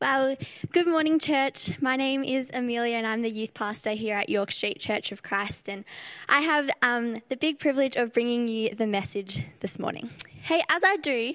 [0.00, 0.34] Well,
[0.72, 1.78] good morning, church.
[1.82, 5.22] My name is Amelia, and I'm the youth pastor here at York Street Church of
[5.22, 5.68] Christ.
[5.68, 5.84] And
[6.26, 10.08] I have um, the big privilege of bringing you the message this morning.
[10.40, 11.34] Hey, as I do,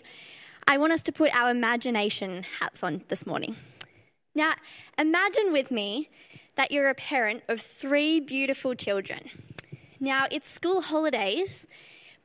[0.67, 3.55] I want us to put our imagination hats on this morning.
[4.33, 4.53] Now,
[4.97, 6.09] imagine with me
[6.55, 9.19] that you're a parent of three beautiful children.
[9.99, 11.67] Now, it's school holidays,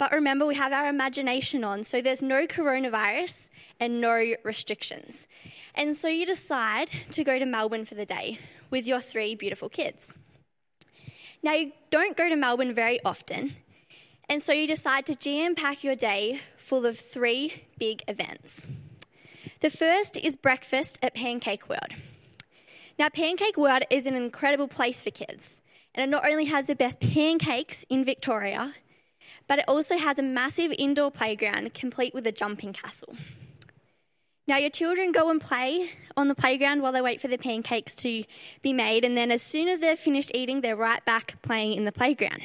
[0.00, 5.28] but remember, we have our imagination on, so there's no coronavirus and no restrictions.
[5.74, 8.38] And so you decide to go to Melbourne for the day
[8.70, 10.16] with your three beautiful kids.
[11.42, 13.56] Now, you don't go to Melbourne very often,
[14.26, 18.66] and so you decide to jam pack your day full of three big events.
[19.60, 21.92] The first is breakfast at Pancake World.
[22.98, 25.60] Now, Pancake World is an incredible place for kids,
[25.94, 28.72] and it not only has the best pancakes in Victoria,
[29.46, 33.16] but it also has a massive indoor playground complete with a jumping castle.
[34.46, 37.94] Now, your children go and play on the playground while they wait for the pancakes
[37.96, 38.24] to
[38.62, 41.84] be made, and then as soon as they're finished eating, they're right back playing in
[41.84, 42.42] the playground.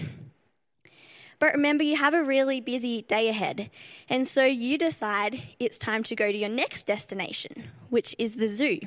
[1.39, 3.69] But remember, you have a really busy day ahead,
[4.07, 8.47] and so you decide it's time to go to your next destination, which is the
[8.47, 8.79] zoo.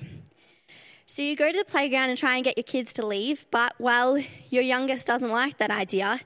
[1.10, 3.72] So you go to the playground and try and get your kids to leave, but
[3.78, 6.20] well, your youngest doesn't like that idea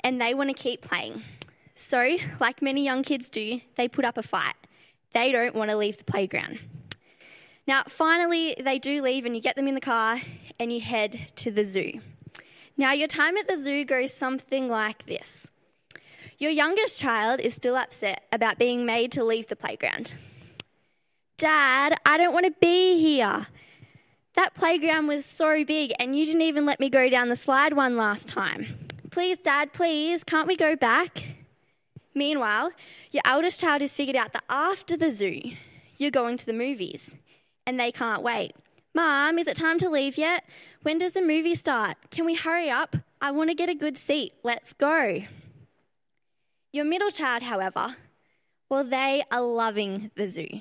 [0.00, 1.22] and they want to keep playing.
[1.74, 4.52] So, like many young kids do, they put up a fight.
[5.14, 6.58] They don't want to leave the playground.
[7.66, 10.20] Now, finally, they do leave and you get them in the car
[10.60, 12.00] and you head to the zoo.
[12.76, 15.48] Now, your time at the zoo goes something like this.
[16.36, 20.14] Your youngest child is still upset about being made to leave the playground.
[21.38, 23.46] Dad, I don't want to be here.
[24.36, 27.72] That playground was so big, and you didn't even let me go down the slide
[27.72, 28.66] one last time.
[29.10, 31.36] Please, Dad, please, can't we go back?
[32.14, 32.72] Meanwhile,
[33.12, 35.40] your eldest child has figured out that after the zoo,
[35.96, 37.16] you're going to the movies,
[37.66, 38.52] and they can't wait.
[38.94, 40.44] Mom, is it time to leave yet?
[40.82, 41.96] When does the movie start?
[42.10, 42.94] Can we hurry up?
[43.22, 44.32] I want to get a good seat.
[44.42, 45.22] Let's go.
[46.72, 47.96] Your middle child, however,
[48.68, 50.60] well, they are loving the zoo.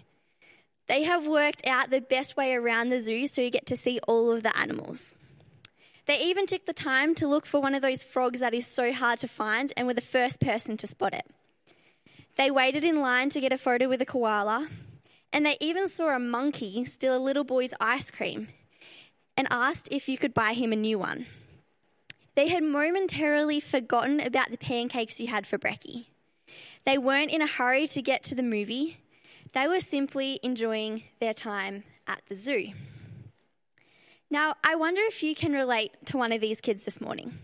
[0.87, 3.99] They have worked out the best way around the zoo so you get to see
[4.07, 5.15] all of the animals.
[6.05, 8.93] They even took the time to look for one of those frogs that is so
[8.93, 11.25] hard to find and were the first person to spot it.
[12.35, 14.67] They waited in line to get a photo with a koala,
[15.33, 18.49] and they even saw a monkey steal a little boy's ice cream
[19.35, 21.25] and asked if you could buy him a new one.
[22.35, 26.05] They had momentarily forgotten about the pancakes you had for brekkie.
[26.85, 28.97] They weren't in a hurry to get to the movie,
[29.53, 32.73] they were simply enjoying their time at the zoo.
[34.29, 37.37] Now, I wonder if you can relate to one of these kids this morning.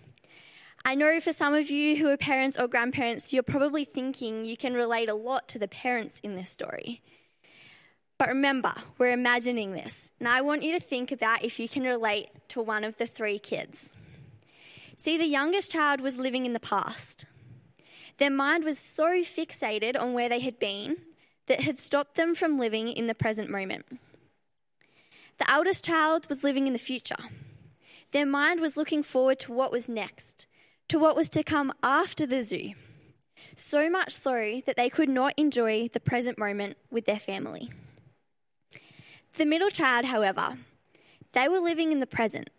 [0.84, 4.58] I know for some of you who are parents or grandparents, you're probably thinking you
[4.58, 7.02] can relate a lot to the parents in this story.
[8.18, 11.84] But remember, we're imagining this, and I want you to think about if you can
[11.84, 13.96] relate to one of the three kids.
[14.98, 17.26] See, the youngest child was living in the past.
[18.18, 20.98] Their mind was so fixated on where they had been
[21.48, 23.86] that had stopped them from living in the present moment.
[25.38, 27.16] The eldest child was living in the future.
[28.12, 30.48] Their mind was looking forward to what was next,
[30.90, 32.74] to what was to come after the zoo.
[33.56, 37.70] So much so that they could not enjoy the present moment with their family.
[39.38, 40.58] The middle child, however,
[41.32, 42.50] they were living in the present.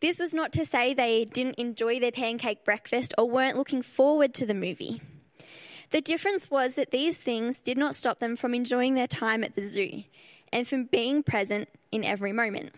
[0.00, 4.32] This was not to say they didn't enjoy their pancake breakfast or weren't looking forward
[4.34, 5.02] to the movie.
[5.90, 9.56] The difference was that these things did not stop them from enjoying their time at
[9.56, 10.04] the zoo
[10.52, 12.72] and from being present in every moment.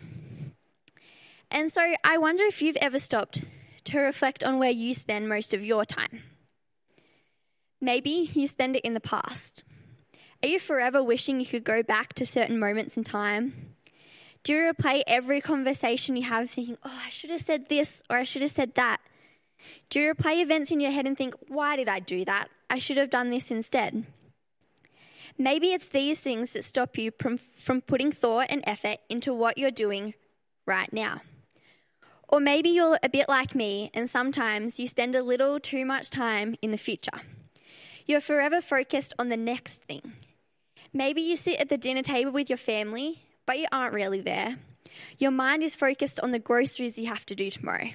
[1.51, 3.43] And so I wonder if you've ever stopped
[3.85, 6.23] to reflect on where you spend most of your time.
[7.81, 9.65] Maybe you spend it in the past.
[10.43, 13.75] Are you forever wishing you could go back to certain moments in time?
[14.45, 18.17] Do you replay every conversation you have thinking, oh, I should have said this or
[18.17, 19.01] I should have said that?
[19.91, 22.49] Do you replay events in your head and think, why did I do that?
[22.73, 24.07] I should have done this instead.
[25.37, 29.59] Maybe it's these things that stop you from, from putting thought and effort into what
[29.59, 30.15] you're doing
[30.65, 31.21] right now.
[32.29, 36.09] Or maybe you're a bit like me and sometimes you spend a little too much
[36.09, 37.21] time in the future.
[38.07, 40.15] You're forever focused on the next thing.
[40.95, 44.57] Maybe you sit at the dinner table with your family, but you aren't really there.
[45.19, 47.91] Your mind is focused on the groceries you have to do tomorrow.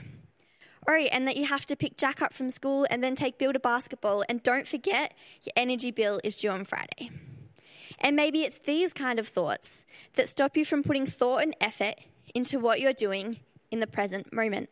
[0.89, 3.51] Oh, and that you have to pick Jack up from school and then take Bill
[3.51, 4.23] to basketball.
[4.29, 5.13] And don't forget,
[5.43, 7.11] your energy bill is due on Friday.
[7.99, 11.95] And maybe it's these kind of thoughts that stop you from putting thought and effort
[12.33, 13.37] into what you're doing
[13.71, 14.69] in the present moment.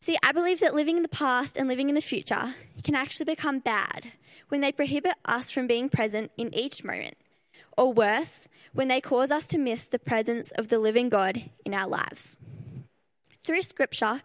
[0.00, 3.26] See, I believe that living in the past and living in the future can actually
[3.26, 4.12] become bad
[4.48, 7.16] when they prohibit us from being present in each moment
[7.76, 11.74] or worse, when they cause us to miss the presence of the living God in
[11.74, 12.38] our lives.
[13.42, 14.20] Through Scripture,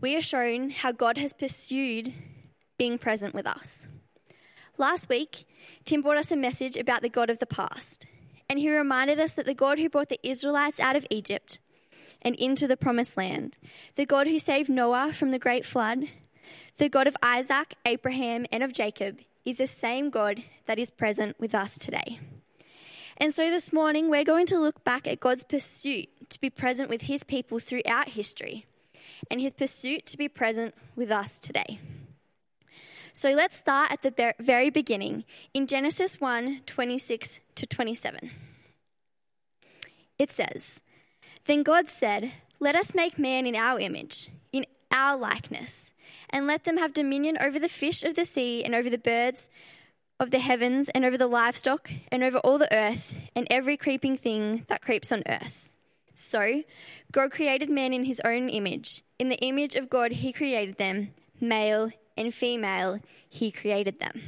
[0.00, 2.12] we are shown how God has pursued
[2.78, 3.86] being present with us.
[4.76, 5.44] Last week,
[5.84, 8.06] Tim brought us a message about the God of the past,
[8.50, 11.60] and he reminded us that the God who brought the Israelites out of Egypt
[12.20, 13.56] and into the promised land,
[13.94, 16.08] the God who saved Noah from the great flood,
[16.78, 21.38] the God of Isaac, Abraham, and of Jacob, is the same God that is present
[21.38, 22.18] with us today.
[23.18, 26.90] And so this morning, we're going to look back at God's pursuit to be present
[26.90, 28.66] with his people throughout history
[29.30, 31.80] and his pursuit to be present with us today.
[33.14, 35.24] So let's start at the very beginning
[35.54, 38.30] in Genesis 1 26 to 27.
[40.18, 40.82] It says,
[41.46, 45.94] Then God said, Let us make man in our image, in our likeness,
[46.28, 49.48] and let them have dominion over the fish of the sea and over the birds
[50.18, 54.16] of the heavens and over the livestock and over all the earth and every creeping
[54.16, 55.70] thing that creeps on earth.
[56.14, 56.62] So,
[57.12, 59.02] God created man in his own image.
[59.18, 61.10] In the image of God, he created them,
[61.40, 64.22] male and female, he created them.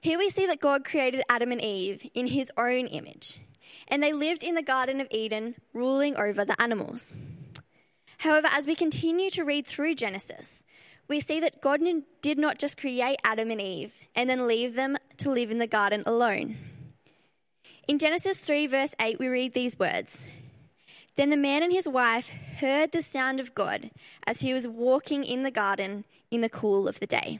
[0.00, 3.40] Here we see that God created Adam and Eve in his own image,
[3.88, 7.16] and they lived in the Garden of Eden, ruling over the animals.
[8.18, 10.64] However, as we continue to read through Genesis,
[11.08, 11.80] we see that God
[12.20, 15.66] did not just create Adam and Eve and then leave them to live in the
[15.66, 16.56] garden alone.
[17.86, 20.26] In Genesis 3, verse 8, we read these words
[21.14, 22.28] Then the man and his wife
[22.60, 23.90] heard the sound of God
[24.26, 27.38] as he was walking in the garden in the cool of the day.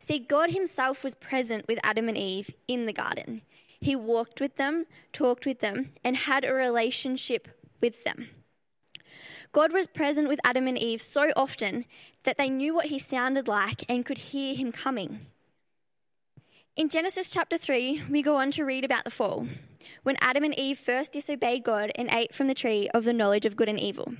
[0.00, 3.42] See, God Himself was present with Adam and Eve in the garden.
[3.80, 7.46] He walked with them, talked with them, and had a relationship
[7.80, 8.28] with them.
[9.52, 11.84] God was present with Adam and Eve so often
[12.24, 15.26] that they knew what he sounded like and could hear him coming.
[16.74, 19.46] In Genesis chapter 3, we go on to read about the fall,
[20.02, 23.44] when Adam and Eve first disobeyed God and ate from the tree of the knowledge
[23.44, 24.14] of good and evil.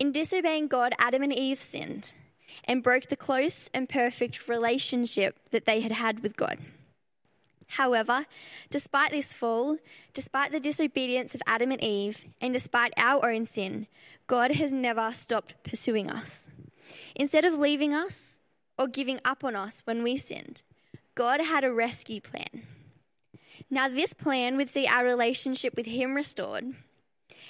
[0.00, 2.14] In disobeying God, Adam and Eve sinned
[2.64, 6.58] and broke the close and perfect relationship that they had had with God.
[7.68, 8.26] However,
[8.70, 9.76] despite this fall,
[10.14, 13.86] despite the disobedience of Adam and Eve, and despite our own sin,
[14.26, 16.48] God has never stopped pursuing us.
[17.14, 18.38] Instead of leaving us
[18.78, 20.62] or giving up on us when we sinned,
[21.14, 22.62] God had a rescue plan.
[23.70, 26.74] Now, this plan would see our relationship with Him restored,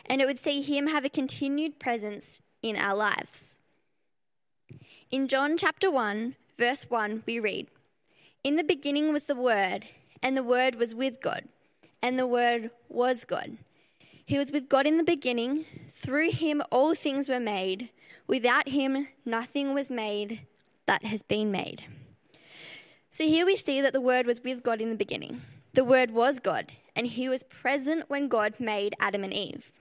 [0.06, 3.58] and it would see Him have a continued presence in our lives.
[5.10, 7.68] In John chapter 1, verse 1, we read
[8.44, 9.84] In the beginning was the Word,
[10.22, 11.44] and the Word was with God,
[12.02, 13.58] and the Word was God.
[14.26, 15.64] He was with God in the beginning.
[15.88, 17.90] Through him, all things were made.
[18.26, 20.40] Without him, nothing was made
[20.86, 21.84] that has been made.
[23.10, 25.42] So here we see that the Word was with God in the beginning.
[25.74, 29.72] The Word was God, and he was present when God made Adam and Eve.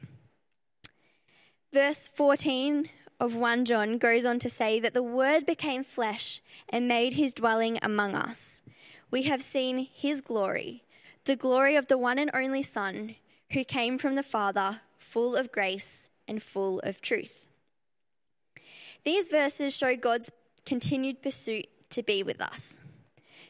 [1.73, 2.89] Verse 14
[3.19, 7.33] of 1 John goes on to say that the Word became flesh and made his
[7.33, 8.61] dwelling among us.
[9.11, 10.83] We have seen his glory,
[11.25, 13.15] the glory of the one and only Son,
[13.51, 17.47] who came from the Father, full of grace and full of truth.
[19.05, 20.31] These verses show God's
[20.65, 22.79] continued pursuit to be with us.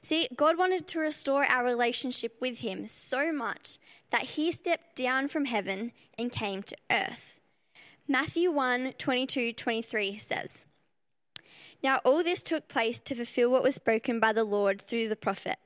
[0.01, 3.79] See, God wanted to restore our relationship with Him so much
[4.11, 7.39] that He stepped down from heaven and came to earth.
[8.07, 10.65] Matthew 1 22 23 says,
[11.81, 15.15] Now all this took place to fulfill what was spoken by the Lord through the
[15.15, 15.57] prophet.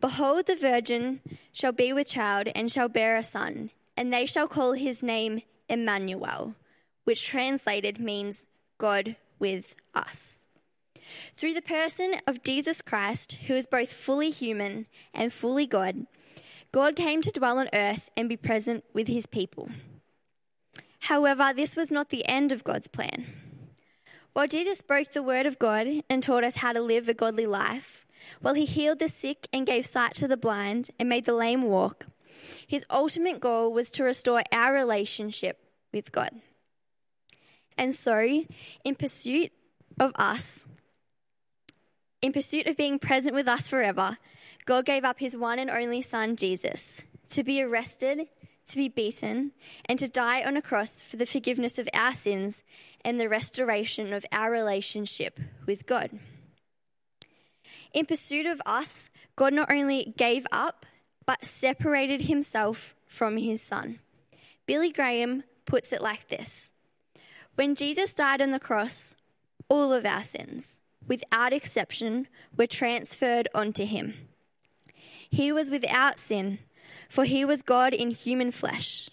[0.00, 1.20] Behold, the virgin
[1.52, 5.42] shall be with child and shall bear a son, and they shall call his name
[5.68, 6.56] Emmanuel,
[7.04, 8.46] which translated means
[8.82, 10.44] God with us.
[11.34, 16.06] Through the person of Jesus Christ, who is both fully human and fully God,
[16.72, 19.70] God came to dwell on earth and be present with his people.
[20.98, 23.26] However, this was not the end of God's plan.
[24.32, 27.46] While Jesus spoke the word of God and taught us how to live a godly
[27.46, 28.04] life,
[28.40, 31.62] while he healed the sick and gave sight to the blind and made the lame
[31.62, 32.06] walk,
[32.66, 35.58] his ultimate goal was to restore our relationship
[35.92, 36.30] with God.
[37.78, 38.44] And so,
[38.84, 39.52] in pursuit
[39.98, 40.66] of us,
[42.20, 44.18] in pursuit of being present with us forever,
[44.64, 48.28] God gave up his one and only Son, Jesus, to be arrested
[48.68, 49.52] to be beaten,
[49.86, 52.64] and to die on a cross for the forgiveness of our sins
[53.04, 56.10] and the restoration of our relationship with God.
[57.92, 60.86] In pursuit of us, God not only gave up,
[61.26, 63.98] but separated himself from his Son.
[64.66, 66.72] Billy Graham puts it like this
[67.54, 69.14] When Jesus died on the cross,
[69.68, 74.14] all of our sins, without exception, were transferred onto him.
[75.28, 76.58] He was without sin
[77.12, 79.10] for he was God in human flesh.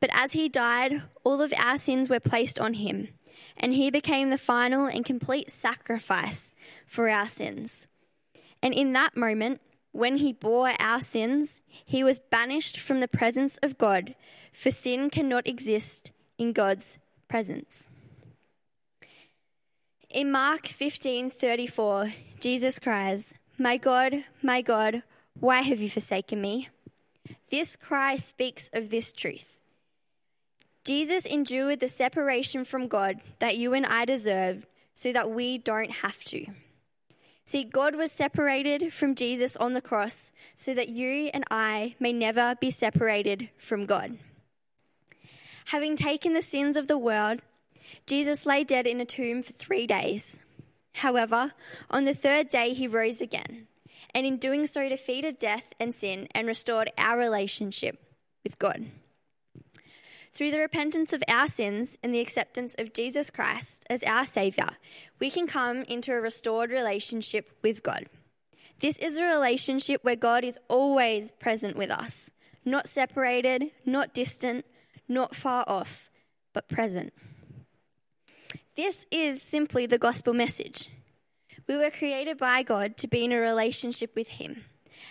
[0.00, 3.08] But as he died, all of our sins were placed on him,
[3.56, 6.54] and he became the final and complete sacrifice
[6.84, 7.86] for our sins.
[8.60, 9.60] And in that moment,
[9.92, 14.16] when he bore our sins, he was banished from the presence of God,
[14.52, 17.90] for sin cannot exist in God's presence.
[20.10, 25.02] In Mark 15:34, Jesus cries, "My God, my God,
[25.38, 26.68] why have you forsaken me?"
[27.50, 29.60] This cry speaks of this truth.
[30.84, 35.90] Jesus endured the separation from God that you and I deserve so that we don't
[35.90, 36.46] have to.
[37.44, 42.12] See, God was separated from Jesus on the cross so that you and I may
[42.12, 44.18] never be separated from God.
[45.68, 47.42] Having taken the sins of the world,
[48.06, 50.40] Jesus lay dead in a tomb for three days.
[50.94, 51.52] However,
[51.90, 53.66] on the third day he rose again
[54.14, 58.02] and in doing so defeated death and sin and restored our relationship
[58.44, 58.86] with God.
[60.32, 64.70] Through the repentance of our sins and the acceptance of Jesus Christ as our Saviour,
[65.20, 68.06] we can come into a restored relationship with God.
[68.80, 72.30] This is a relationship where God is always present with us,
[72.64, 74.64] not separated, not distant,
[75.08, 76.10] not far off,
[76.52, 77.12] but present.
[78.76, 80.88] This is simply the gospel message.
[81.66, 84.64] We were created by God to be in a relationship with Him.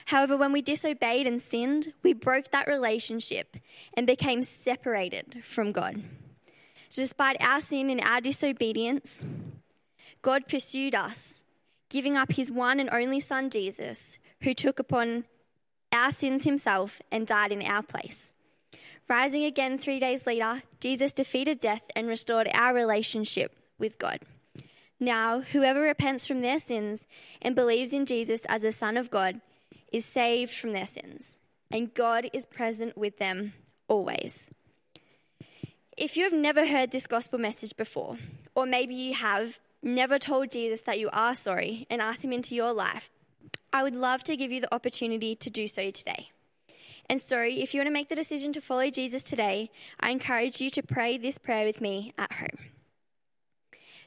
[0.05, 3.57] However, when we disobeyed and sinned, we broke that relationship
[3.93, 6.01] and became separated from God.
[6.93, 9.25] Despite our sin and our disobedience,
[10.21, 11.43] God pursued us,
[11.89, 15.25] giving up His one and only Son, Jesus, who took upon
[15.91, 18.33] our sins Himself and died in our place.
[19.09, 24.19] Rising again three days later, Jesus defeated death and restored our relationship with God.
[24.99, 27.07] Now, whoever repents from their sins
[27.41, 29.39] and believes in Jesus as the Son of God
[29.93, 31.39] is saved from their sins,
[31.71, 33.53] and God is present with them
[33.87, 34.51] always.
[35.97, 38.17] If you have never heard this gospel message before,
[38.55, 42.55] or maybe you have never told Jesus that you are sorry and asked him into
[42.55, 43.09] your life,
[43.71, 46.31] I would love to give you the opportunity to do so today.
[47.09, 50.59] And so, if you want to make the decision to follow Jesus today, I encourage
[50.59, 52.67] you to pray this prayer with me at home.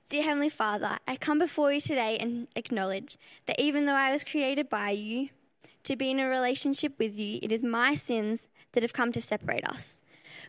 [0.09, 3.16] Dear Heavenly Father, I come before you today and acknowledge
[3.47, 5.28] that even though I was created by you
[5.85, 9.21] to be in a relationship with you, it is my sins that have come to
[9.21, 10.02] separate us.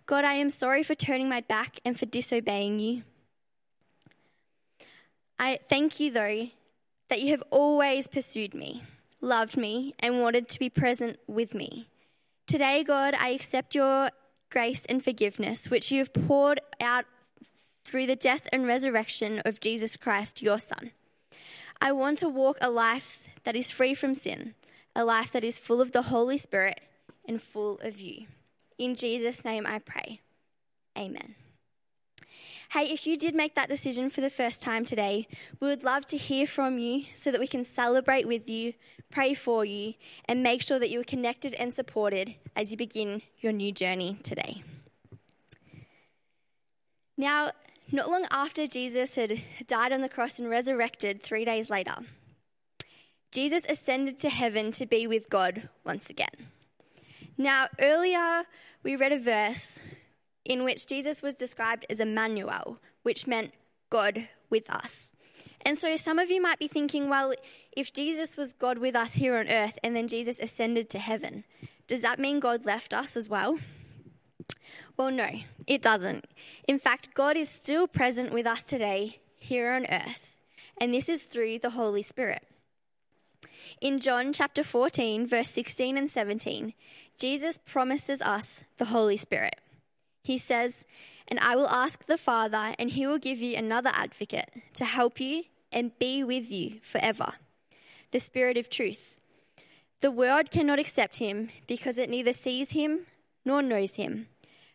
[0.05, 3.03] God, I am sorry for turning my back and for disobeying you.
[5.39, 6.47] I thank you, though,
[7.09, 8.83] that you have always pursued me,
[9.21, 11.87] loved me, and wanted to be present with me.
[12.51, 14.09] Today, God, I accept your
[14.49, 17.05] grace and forgiveness, which you have poured out
[17.85, 20.91] through the death and resurrection of Jesus Christ, your Son.
[21.79, 24.53] I want to walk a life that is free from sin,
[24.93, 26.81] a life that is full of the Holy Spirit
[27.25, 28.25] and full of you.
[28.77, 30.19] In Jesus' name I pray.
[30.97, 31.35] Amen.
[32.73, 35.27] Hey, if you did make that decision for the first time today,
[35.59, 38.75] we would love to hear from you so that we can celebrate with you,
[39.09, 43.23] pray for you, and make sure that you are connected and supported as you begin
[43.41, 44.63] your new journey today.
[47.17, 47.51] Now,
[47.91, 51.95] not long after Jesus had died on the cross and resurrected three days later,
[53.33, 56.47] Jesus ascended to heaven to be with God once again.
[57.37, 58.43] Now, earlier
[58.81, 59.81] we read a verse
[60.45, 63.53] in which Jesus was described as Emmanuel, which meant
[63.89, 65.11] God with us.
[65.63, 67.33] And so some of you might be thinking, well,
[67.75, 71.43] if Jesus was God with us here on earth and then Jesus ascended to heaven,
[71.87, 73.59] does that mean God left us as well?
[74.97, 75.29] Well, no,
[75.67, 76.25] it doesn't.
[76.67, 80.35] In fact, God is still present with us today here on earth,
[80.79, 82.43] and this is through the Holy Spirit.
[83.79, 86.73] In John chapter 14, verse 16 and 17,
[87.17, 89.55] Jesus promises us the Holy Spirit.
[90.23, 90.85] He says,
[91.27, 95.19] And I will ask the Father, and he will give you another advocate to help
[95.19, 97.33] you and be with you forever
[98.11, 99.21] the Spirit of truth.
[100.01, 103.05] The world cannot accept him because it neither sees him
[103.45, 104.27] nor knows him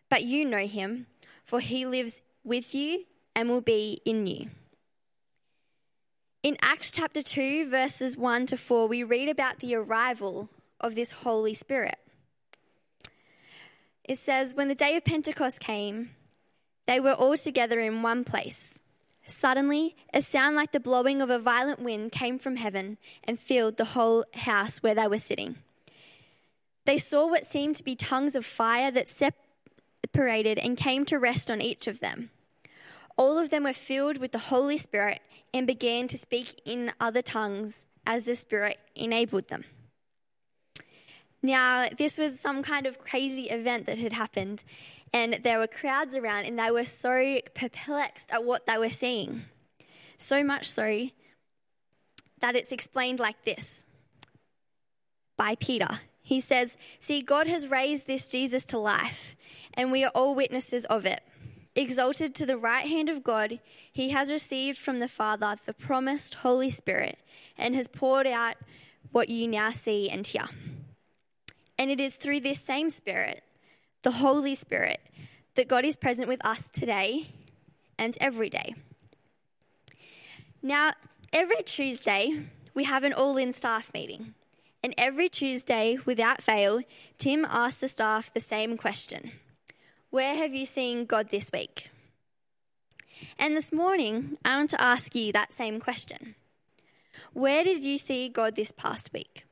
[0.09, 1.07] but you know him,
[1.43, 4.49] for he lives with you and will be in you.
[6.43, 10.49] In Acts chapter 2, verses 1 to 4, we read about the arrival
[10.79, 11.97] of this Holy Spirit.
[14.07, 16.11] It says, When the day of Pentecost came,
[16.85, 18.81] they were all together in one place.
[19.25, 23.75] Suddenly, a sound like the blowing of a violent wind came from heaven and filled
[23.75, 25.57] the whole house where they were sitting.
[26.85, 31.51] They saw what seemed to be tongues of fire that separated and came to rest
[31.51, 32.29] on each of them.
[33.17, 35.19] All of them were filled with the Holy Spirit
[35.53, 39.65] and began to speak in other tongues as the Spirit enabled them.
[41.47, 44.65] Now, this was some kind of crazy event that had happened,
[45.13, 49.45] and there were crowds around, and they were so perplexed at what they were seeing.
[50.17, 51.07] So much so
[52.41, 53.85] that it's explained like this
[55.37, 56.01] by Peter.
[56.21, 59.33] He says, See, God has raised this Jesus to life,
[59.73, 61.21] and we are all witnesses of it.
[61.77, 66.35] Exalted to the right hand of God, he has received from the Father the promised
[66.35, 67.17] Holy Spirit
[67.57, 68.55] and has poured out
[69.13, 70.43] what you now see and hear.
[71.79, 73.43] And it is through this same Spirit,
[74.01, 74.99] the Holy Spirit,
[75.55, 77.27] that God is present with us today
[77.97, 78.75] and every day.
[80.61, 80.91] Now,
[81.31, 84.33] every Tuesday, we have an all in staff meeting.
[84.83, 86.81] And every Tuesday, without fail,
[87.17, 89.31] Tim asks the staff the same question
[90.09, 91.89] Where have you seen God this week?
[93.39, 96.35] And this morning, I want to ask you that same question
[97.33, 99.46] Where did you see God this past week?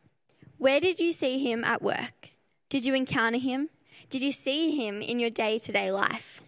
[0.58, 2.32] Where did you see Him at work?
[2.70, 3.70] Did you encounter Him?
[4.10, 6.42] Did you see Him in your day to day life?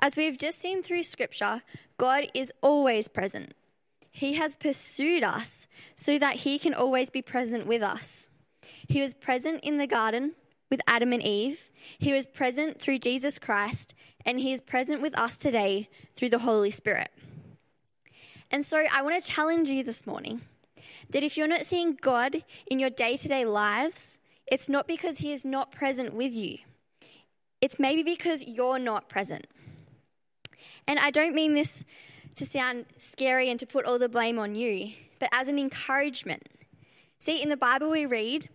[0.00, 1.62] As we've just seen through Scripture,
[1.98, 3.54] God is always present.
[4.10, 8.28] He has pursued us so that He can always be present with us.
[8.88, 10.34] He was present in the garden
[10.70, 13.94] with Adam and Eve, He was present through Jesus Christ,
[14.24, 17.10] and He is present with us today through the Holy Spirit.
[18.50, 20.40] And so I want to challenge you this morning
[21.10, 24.18] that if you're not seeing God in your day to day lives,
[24.50, 26.58] it's not because He is not present with you.
[27.60, 29.46] It's maybe because you're not present.
[30.86, 31.84] And I don't mean this
[32.36, 36.46] to sound scary and to put all the blame on you, but as an encouragement.
[37.18, 38.48] See, in the Bible, we read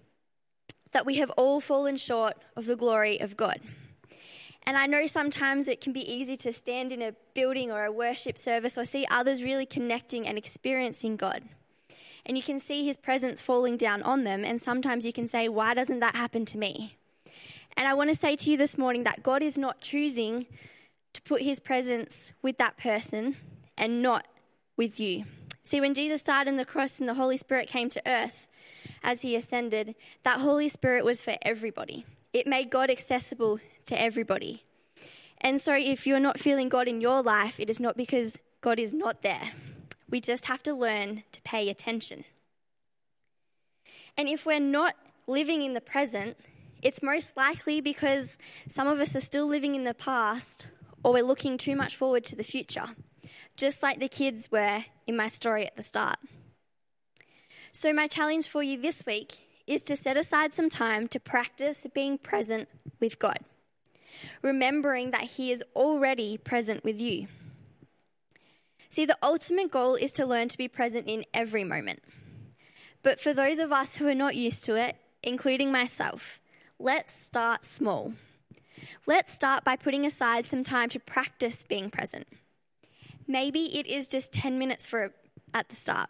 [0.91, 3.60] that we have all fallen short of the glory of God.
[4.67, 7.91] And I know sometimes it can be easy to stand in a building or a
[7.91, 11.43] worship service or see others really connecting and experiencing God.
[12.25, 15.49] And you can see his presence falling down on them, and sometimes you can say,
[15.49, 16.97] Why doesn't that happen to me?
[17.77, 20.46] And I want to say to you this morning that God is not choosing
[21.13, 23.35] to put his presence with that person
[23.77, 24.27] and not
[24.77, 25.25] with you.
[25.63, 28.48] See, when Jesus died on the cross and the Holy Spirit came to earth
[29.03, 32.05] as he ascended, that Holy Spirit was for everybody.
[32.33, 34.63] It made God accessible to everybody.
[35.39, 38.79] And so, if you're not feeling God in your life, it is not because God
[38.79, 39.51] is not there.
[40.11, 42.25] We just have to learn to pay attention.
[44.17, 44.95] And if we're not
[45.25, 46.37] living in the present,
[46.83, 50.67] it's most likely because some of us are still living in the past
[51.03, 52.89] or we're looking too much forward to the future
[53.55, 56.17] just like the kids were in my story at the start.
[57.71, 59.33] So, my challenge for you this week
[59.67, 62.67] is to set aside some time to practice being present
[63.00, 63.39] with God,
[64.41, 67.27] remembering that He is already present with you.
[68.91, 72.03] See, the ultimate goal is to learn to be present in every moment.
[73.01, 76.41] But for those of us who are not used to it, including myself,
[76.77, 78.11] let's start small.
[79.05, 82.27] Let's start by putting aside some time to practice being present.
[83.25, 85.13] Maybe it is just 10 minutes for
[85.53, 86.09] at the start.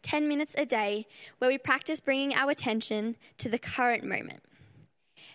[0.00, 1.06] 10 minutes a day
[1.38, 4.40] where we practice bringing our attention to the current moment.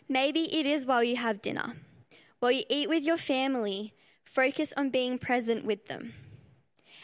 [0.09, 1.75] Maybe it is while you have dinner,
[2.39, 6.15] while you eat with your family, focus on being present with them.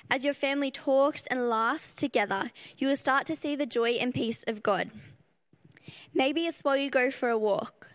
[0.10, 4.13] As your family talks and laughs together, you will start to see the joy and
[4.13, 4.89] peace of God.
[6.13, 7.91] Maybe it's while you go for a walk.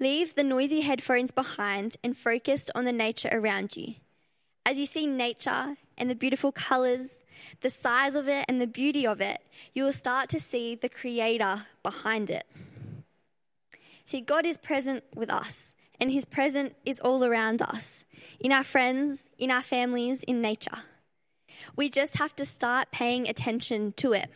[0.00, 3.94] Leave the noisy headphones behind and focus on the nature around you.
[4.66, 7.22] As you see nature and the beautiful colors,
[7.60, 9.40] the size of it, and the beauty of it,
[9.74, 12.44] you will start to see the Creator behind it.
[14.04, 18.04] See, God is present with us, and His presence is all around us
[18.40, 20.82] in our friends, in our families, in nature.
[21.74, 24.30] We just have to start paying attention to it.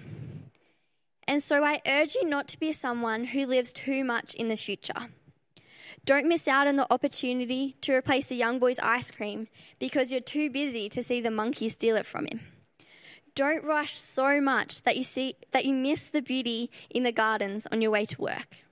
[1.27, 4.57] And so I urge you not to be someone who lives too much in the
[4.57, 5.09] future
[6.05, 10.21] don't miss out on the opportunity to replace the young boy's ice cream because you're
[10.21, 12.41] too busy to see the monkey steal it from him.
[13.35, 17.67] Don't rush so much that you see that you miss the beauty in the gardens
[17.71, 18.65] on your way to work.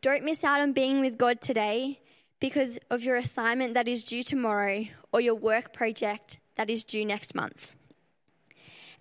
[0.00, 2.00] Don't miss out on being with God today
[2.40, 7.04] because of your assignment that is due tomorrow or your work project that is due
[7.04, 7.76] next month.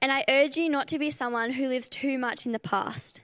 [0.01, 3.21] And I urge you not to be someone who lives too much in the past.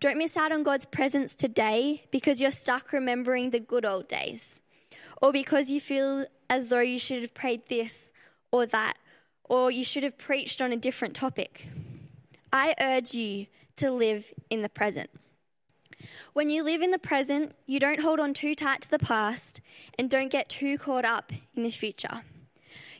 [0.00, 4.62] Don't miss out on God's presence today because you're stuck remembering the good old days,
[5.20, 8.12] or because you feel as though you should have prayed this
[8.50, 8.94] or that,
[9.44, 11.68] or you should have preached on a different topic.
[12.52, 15.10] I urge you to live in the present.
[16.32, 19.60] When you live in the present, you don't hold on too tight to the past
[19.98, 22.22] and don't get too caught up in the future.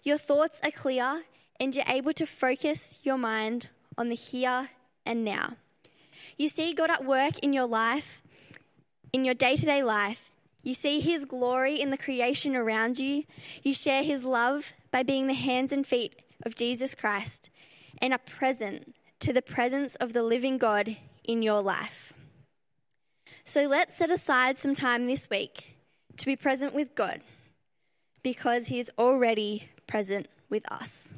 [0.03, 1.23] Your thoughts are clear
[1.59, 4.71] and you're able to focus your mind on the here
[5.05, 5.57] and now.
[6.39, 8.23] You see God at work in your life,
[9.13, 10.31] in your day to day life.
[10.63, 13.25] You see His glory in the creation around you.
[13.63, 17.51] You share His love by being the hands and feet of Jesus Christ
[17.99, 22.13] and are present to the presence of the living God in your life.
[23.45, 25.77] So let's set aside some time this week
[26.17, 27.21] to be present with God
[28.23, 31.13] because He is already present with us.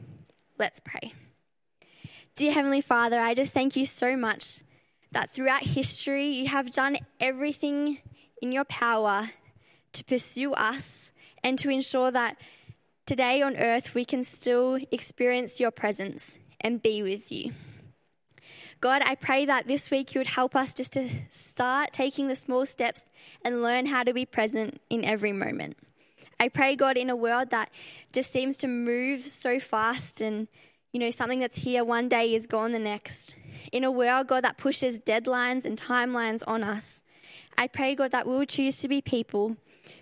[0.59, 1.13] Let's pray.
[2.35, 4.61] Dear Heavenly Father, I just thank you so much
[5.13, 7.99] that throughout history you have done everything
[8.41, 9.31] in your power
[9.93, 11.13] to pursue us
[11.45, 12.41] and to ensure that
[13.05, 17.53] today on earth we can still experience your presence and be with you.
[18.81, 22.35] God, I pray that this week you would help us just to start taking the
[22.35, 23.05] small steps
[23.45, 25.77] and learn how to be present in every moment.
[26.39, 27.71] I pray, God, in a world that
[28.13, 30.49] just seems to move so fast and,
[30.93, 33.35] you know, something that's here one day is gone the next.
[33.71, 37.03] In a world, God, that pushes deadlines and timelines on us.
[37.57, 39.57] I pray, God, that we will choose to be people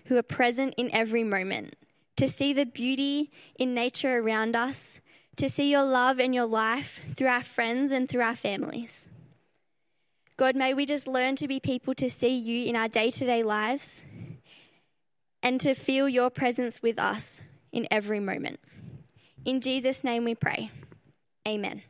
[0.05, 1.75] who are present in every moment,
[2.17, 4.99] to see the beauty in nature around us,
[5.37, 9.07] to see your love and your life through our friends and through our families.
[10.37, 13.25] God, may we just learn to be people to see you in our day to
[13.25, 14.03] day lives
[15.43, 18.59] and to feel your presence with us in every moment.
[19.45, 20.71] In Jesus' name we pray.
[21.47, 21.81] Amen.